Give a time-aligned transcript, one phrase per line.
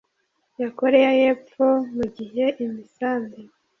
[0.61, 3.39] ya Koreya y’Epfo mu gihe imisambi